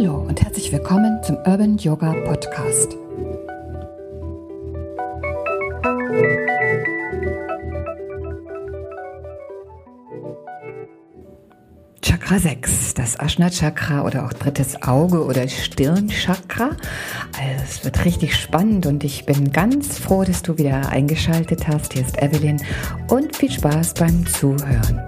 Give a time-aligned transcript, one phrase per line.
[0.00, 2.96] Hallo und herzlich willkommen zum Urban Yoga Podcast.
[12.00, 16.70] Chakra 6, das Ashna Chakra oder auch drittes Auge oder Stirnchakra.
[17.38, 21.92] Also es wird richtig spannend und ich bin ganz froh, dass du wieder eingeschaltet hast.
[21.92, 22.62] Hier ist Evelyn
[23.08, 25.02] und viel Spaß beim Zuhören.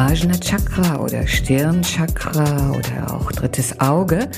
[0.00, 4.30] Ajna Chakra oder Stirnchakra oder auch drittes Auge.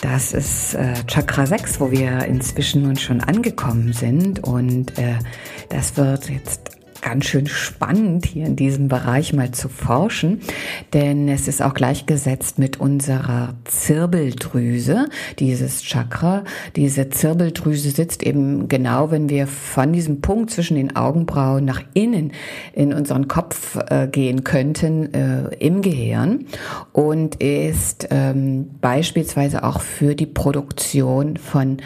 [0.00, 5.18] Das ist äh, Chakra 6, wo wir inzwischen nun schon angekommen sind und äh,
[5.68, 6.71] das wird jetzt
[7.02, 10.40] ganz schön spannend, hier in diesem Bereich mal zu forschen,
[10.94, 15.08] denn es ist auch gleichgesetzt mit unserer Zirbeldrüse,
[15.40, 16.44] dieses Chakra.
[16.76, 22.32] Diese Zirbeldrüse sitzt eben genau, wenn wir von diesem Punkt zwischen den Augenbrauen nach innen
[22.72, 26.46] in unseren Kopf äh, gehen könnten, äh, im Gehirn
[26.92, 31.78] und ist ähm, beispielsweise auch für die Produktion von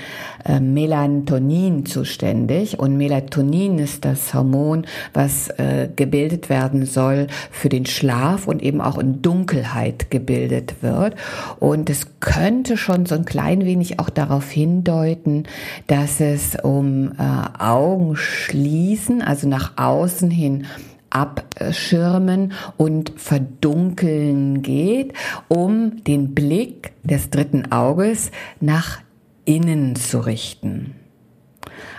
[0.44, 2.78] äh, Melatonin zuständig.
[2.78, 8.80] Und Melatonin ist das Hormon, was äh, gebildet werden soll für den Schlaf und eben
[8.80, 11.14] auch in Dunkelheit gebildet wird.
[11.58, 15.44] Und es könnte schon so ein klein wenig auch darauf hindeuten,
[15.86, 20.66] dass es um äh, Augenschließen, also nach außen hin
[21.10, 25.14] abschirmen und verdunkeln geht,
[25.48, 29.00] um den Blick des dritten Auges nach
[29.44, 30.94] innen zu richten.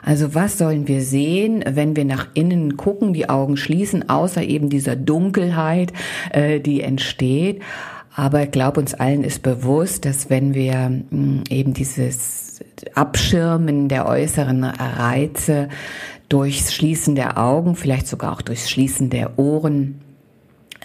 [0.03, 4.69] Also was sollen wir sehen, wenn wir nach innen gucken, die Augen schließen, außer eben
[4.69, 5.93] dieser Dunkelheit,
[6.31, 7.61] äh, die entsteht.
[8.15, 12.63] Aber ich glaube, uns allen ist bewusst, dass wenn wir mh, hm, eben dieses
[12.95, 15.69] Abschirmen der äußeren Reize
[16.29, 20.01] durchs Schließen der Augen, vielleicht sogar auch durchs Schließen der Ohren,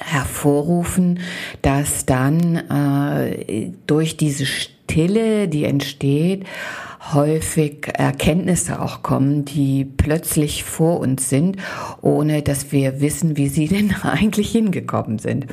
[0.04, 1.20] hervorrufen,
[1.62, 6.44] dass dann äh, durch diese Stille, die entsteht,
[7.10, 11.56] häufig Erkenntnisse auch kommen, die plötzlich vor uns sind,
[12.00, 15.46] ohne dass wir wissen, wie sie denn eigentlich hingekommen sind.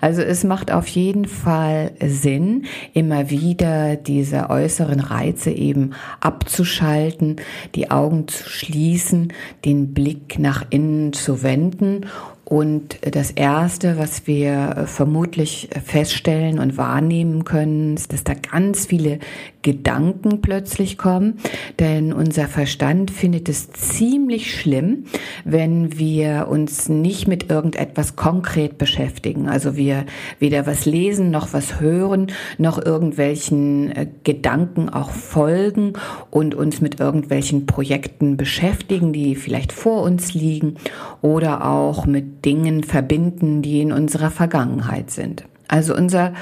[0.00, 7.36] Also es macht auf jeden Fall Sinn, immer wieder diese äußeren Reize eben abzuschalten,
[7.74, 9.32] die Augen zu schließen,
[9.64, 12.06] den Blick nach innen zu wenden
[12.48, 19.18] und das Erste, was wir vermutlich feststellen und wahrnehmen können, ist, dass da ganz viele
[19.66, 21.38] Gedanken plötzlich kommen.
[21.80, 25.06] Denn unser Verstand findet es ziemlich schlimm,
[25.44, 29.48] wenn wir uns nicht mit irgendetwas konkret beschäftigen.
[29.48, 30.06] Also wir
[30.38, 32.28] weder was lesen, noch was hören,
[32.58, 35.94] noch irgendwelchen äh, Gedanken auch folgen
[36.30, 40.76] und uns mit irgendwelchen Projekten beschäftigen, die vielleicht vor uns liegen
[41.22, 45.44] oder auch mit Dingen verbinden, die in unserer Vergangenheit sind.
[45.68, 46.32] Also unser,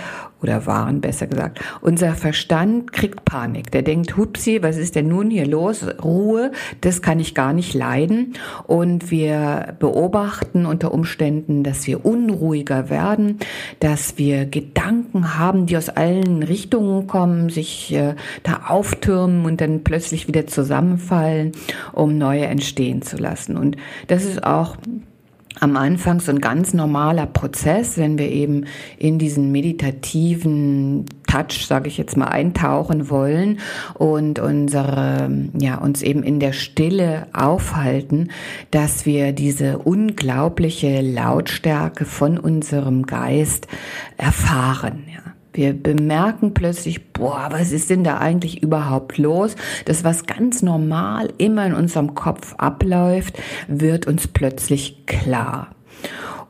[0.43, 3.71] oder waren besser gesagt, unser Verstand kriegt Panik.
[3.71, 5.87] Der denkt, hupsi, was ist denn nun hier los?
[6.03, 6.53] Ruhe,
[6.83, 8.35] das kann ich gar nicht leiden.
[8.67, 13.39] Und wir beobachten unter Umständen, dass wir unruhiger werden,
[13.81, 19.85] dass wir Gedanken haben, die aus allen Richtungen kommen, sich äh, da auftürmen und dann
[19.85, 21.53] plötzlich wieder zusammenfallen,
[21.93, 23.57] um neue entstehen zu lassen.
[23.57, 23.77] Und
[24.09, 24.77] das ist auch
[25.61, 28.67] am Anfang so ein ganz normaler Prozess, wenn wir eben
[28.99, 33.59] in diesen meditativen Touch, sage ich jetzt mal, eintauchen wollen
[33.95, 38.31] und unsere, ja, uns eben in der Stille aufhalten,
[38.71, 43.67] dass wir diese unglaubliche Lautstärke von unserem Geist
[44.17, 45.05] erfahren.
[45.13, 45.24] Ja.
[45.55, 49.55] Wir bemerken plötzlich, boah, was ist denn da eigentlich überhaupt los?
[49.85, 53.39] Das, was ganz normal immer in unserem Kopf abläuft,
[53.69, 55.69] wird uns plötzlich klar.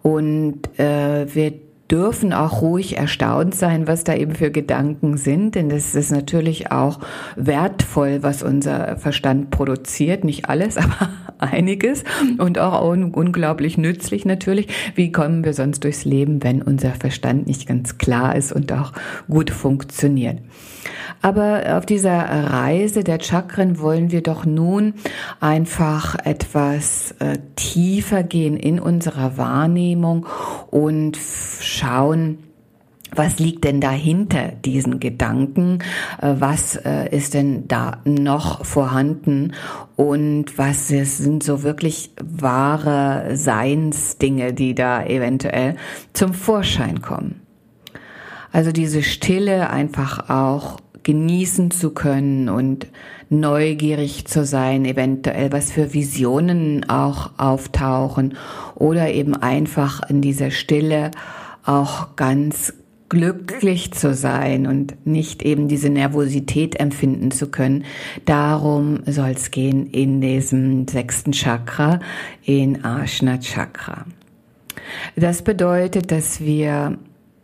[0.03, 1.53] Und äh, wir
[1.95, 6.73] dürfen auch ruhig erstaunt sein, was da eben für Gedanken sind, denn das ist natürlich
[6.73, 6.99] auch
[7.37, 10.25] wertvoll, was unser Verstand produziert.
[10.25, 12.03] Nicht alles, aber einiges
[12.39, 14.67] und auch unglaublich nützlich natürlich.
[14.97, 18.93] Wie kommen wir sonst durchs Leben, wenn unser Verstand nicht ganz klar ist und auch
[19.29, 20.41] gut funktioniert?
[21.23, 24.95] Aber auf dieser Reise der Chakren wollen wir doch nun
[25.41, 30.27] einfach etwas äh, tiefer gehen in unserer Wahrnehmung
[30.71, 31.19] und
[31.61, 31.84] schauen,
[33.17, 35.79] was liegt denn dahinter diesen Gedanken?
[36.21, 39.53] Äh, was äh, ist denn da noch vorhanden?
[39.97, 45.77] Und was sind so wirklich wahre Seinsdinge, die da eventuell
[46.13, 47.41] zum Vorschein kommen?
[48.53, 52.87] Also diese Stille einfach auch genießen zu können und
[53.29, 58.37] neugierig zu sein, eventuell was für Visionen auch auftauchen
[58.75, 61.11] oder eben einfach in dieser Stille
[61.65, 62.73] auch ganz
[63.09, 67.85] glücklich zu sein und nicht eben diese Nervosität empfinden zu können.
[68.25, 72.01] Darum soll es gehen in diesem sechsten Chakra,
[72.43, 74.07] in Ashna Chakra.
[75.17, 76.99] Das bedeutet, dass wir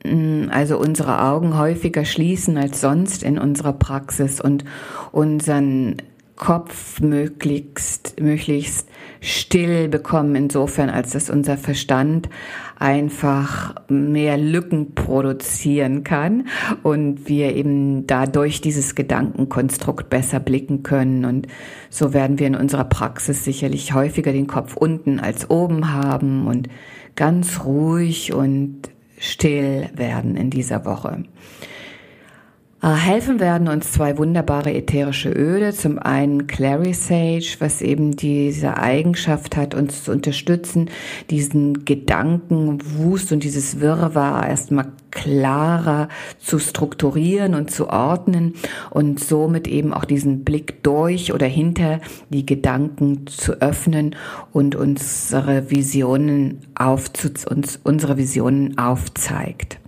[0.05, 4.65] mm, also unsere Augen häufiger schließen als sonst in unserer Praxis und
[5.13, 5.97] unseren
[6.41, 8.89] Kopf möglichst, möglichst
[9.21, 12.31] still bekommen, insofern, als dass unser Verstand
[12.79, 16.49] einfach mehr Lücken produzieren kann
[16.83, 21.27] und wir eben dadurch dieses Gedankenkonstrukt besser blicken können.
[21.27, 21.47] Und
[21.91, 26.71] so werden wir in unserer Praxis sicherlich häufiger den Kopf unten als oben haben und
[27.17, 28.89] ganz ruhig und
[29.19, 31.23] still werden in dieser Woche.
[32.83, 35.75] Äh, helfen werden uns zwei wunderbare ätherische Öle.
[35.75, 40.89] Zum einen Clary Sage, was eben diese Eigenschaft hat, uns zu unterstützen,
[41.29, 48.55] diesen Gedankenwust und dieses Wirrwarr erstmal klarer zu strukturieren und zu ordnen
[48.89, 52.01] und somit eben auch diesen Blick durch oder hinter
[52.31, 54.17] die Gedanken zu öffnen
[54.53, 59.79] und unsere Visionen aufzu uns unsere Visionen aufzeigt.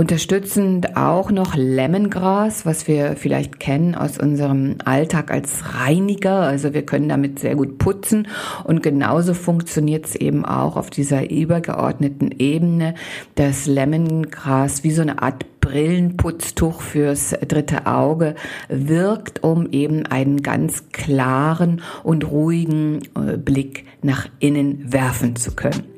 [0.00, 6.42] Unterstützend auch noch Lemongras, was wir vielleicht kennen aus unserem Alltag als Reiniger.
[6.42, 8.28] Also wir können damit sehr gut putzen
[8.62, 12.94] und genauso funktioniert es eben auch auf dieser übergeordneten Ebene,
[13.34, 18.36] dass Lemongras wie so eine Art Brillenputztuch fürs dritte Auge
[18.68, 25.97] wirkt, um eben einen ganz klaren und ruhigen äh, Blick nach innen werfen zu können.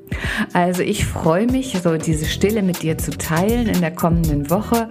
[0.53, 4.89] Also ich freue mich, so diese Stille mit dir zu teilen in der kommenden Woche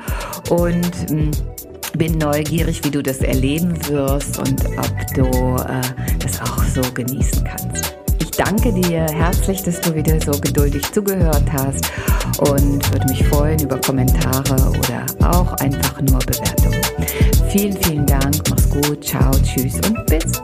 [0.50, 1.32] und mm,
[1.98, 5.26] bin neugierig, wie du das erleben wirst und ob du
[5.64, 5.82] äh,
[6.20, 7.96] das auch so genießen kannst.
[8.20, 11.92] Ich danke dir herzlich, dass du wieder so geduldig zugehört hast
[12.40, 16.82] und würde mich freuen über Kommentare oder auch einfach nur Bewertungen.
[17.50, 20.40] Vielen, vielen Dank, mach's gut, ciao, tschüss und bis